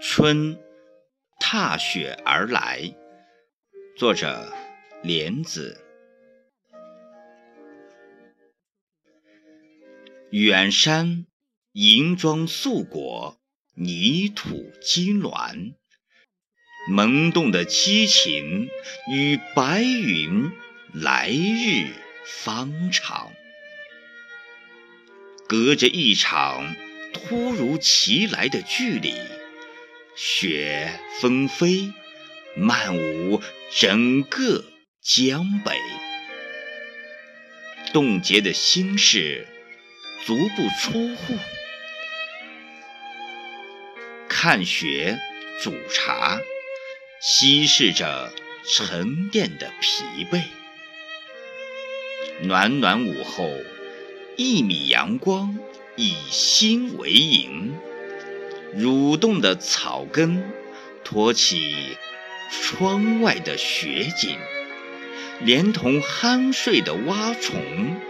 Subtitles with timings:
[0.00, 0.58] 春
[1.38, 2.94] 踏雪而来，
[3.96, 4.52] 作者
[5.02, 5.80] 莲子。
[10.30, 11.26] 远山
[11.72, 13.38] 银装素裹，
[13.74, 15.74] 泥土鸡卵，
[16.88, 18.68] 萌动的激情
[19.12, 20.50] 与白云
[20.92, 21.92] 来日
[22.24, 23.30] 方长。
[25.46, 26.74] 隔着一场
[27.12, 29.14] 突如其来的距离，
[30.16, 31.92] 雪纷飞，
[32.56, 34.64] 漫舞整个
[35.02, 35.78] 江北，
[37.92, 39.46] 冻结的心事。
[40.26, 41.38] 足不出户，
[44.28, 45.18] 看雪
[45.62, 46.38] 煮茶，
[47.20, 48.32] 稀释着
[48.64, 50.42] 沉淀的疲惫。
[52.40, 53.50] 暖暖午后，
[54.36, 55.58] 一米阳光，
[55.96, 57.74] 以心为营，
[58.76, 60.48] 蠕动的草根
[61.02, 61.96] 托起
[62.50, 64.38] 窗外的雪景，
[65.40, 68.00] 连同酣睡的蛙虫。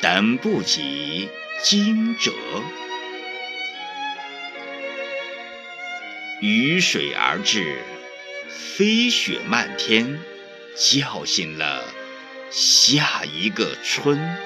[0.00, 1.28] 等不及
[1.62, 2.30] 惊蛰，
[6.40, 7.78] 雨水而至，
[8.56, 10.20] 飞雪漫天，
[10.76, 11.84] 叫醒了
[12.50, 14.36] 下一个春。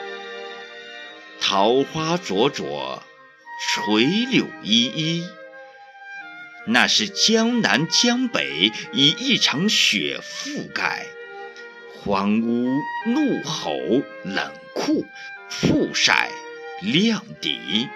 [1.41, 3.03] 桃花灼灼，
[3.61, 5.25] 垂柳依依，
[6.67, 11.06] 那是江南江北以一场雪覆盖，
[12.03, 15.06] 荒芜、怒吼、冷酷。
[15.50, 16.31] 曝晒
[16.83, 17.89] 亮底，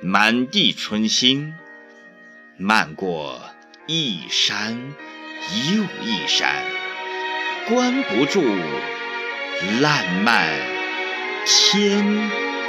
[0.00, 1.54] 满地春心，
[2.56, 3.53] 漫过
[3.86, 4.94] 一山
[5.70, 6.64] 又一山，
[7.68, 8.42] 关不住
[9.82, 10.48] 烂漫
[11.44, 12.02] 天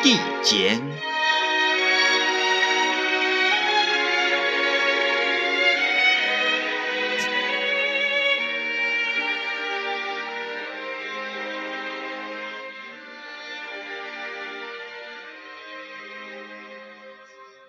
[0.03, 0.81] 地间。